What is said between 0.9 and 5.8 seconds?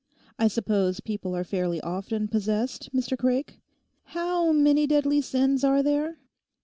people are fairly often possessed, Mr Craik? How many "deadly sins"